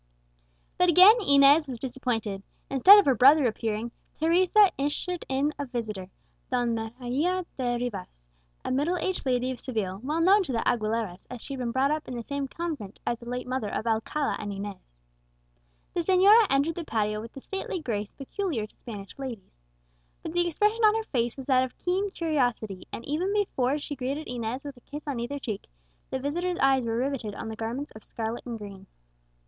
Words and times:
But 0.79 0.89
again 0.89 1.17
Inez 1.21 1.67
was 1.67 1.77
disappointed. 1.77 2.41
Instead 2.71 2.97
of 2.97 3.05
her 3.05 3.13
brother 3.13 3.45
appearing, 3.45 3.91
Teresa 4.19 4.71
ushered 4.79 5.23
in 5.29 5.53
a 5.59 5.67
visitor, 5.67 6.09
Donna 6.49 6.91
Maria 6.99 7.45
de 7.55 7.77
Rivas, 7.77 8.25
a 8.65 8.71
middle 8.71 8.97
aged 8.97 9.27
lady 9.27 9.51
of 9.51 9.59
Seville, 9.59 9.99
well 10.03 10.19
known 10.19 10.41
to 10.41 10.51
the 10.51 10.67
Aguileras, 10.67 11.27
as 11.29 11.39
she 11.39 11.53
had 11.53 11.59
been 11.59 11.71
brought 11.71 11.91
up 11.91 12.07
in 12.07 12.15
the 12.15 12.23
same 12.23 12.47
convent 12.47 12.99
as 13.05 13.19
the 13.19 13.29
late 13.29 13.45
mother 13.45 13.67
of 13.67 13.85
Alcala 13.85 14.37
and 14.39 14.51
Inez. 14.51 14.79
The 15.93 15.99
señora 16.01 16.47
entered 16.49 16.73
the 16.73 16.83
patio 16.83 17.21
with 17.21 17.33
the 17.33 17.39
stately 17.41 17.79
grace 17.79 18.15
peculiar 18.15 18.65
to 18.65 18.75
Spanish 18.79 19.11
ladies. 19.19 19.53
But 20.23 20.33
the 20.33 20.47
expression 20.47 20.83
on 20.83 20.95
her 20.95 21.03
face 21.11 21.37
was 21.37 21.45
that 21.45 21.63
of 21.63 21.77
keen 21.77 22.09
curiosity; 22.09 22.87
and 22.91 23.05
even 23.05 23.31
before 23.31 23.77
she 23.77 23.95
greeted 23.95 24.27
Inez 24.27 24.63
with 24.63 24.77
a 24.77 24.81
kiss 24.81 25.03
on 25.05 25.19
either 25.19 25.37
cheek, 25.37 25.67
the 26.09 26.17
visitor's 26.17 26.57
eyes 26.57 26.85
were 26.87 26.97
riveted 26.97 27.35
on 27.35 27.49
the 27.49 27.55
garments 27.55 27.91
of 27.91 28.03
scarlet 28.03 28.43
and 28.47 28.57
green. 28.57 28.87